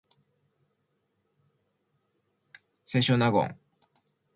[2.87, 3.55] 清少納言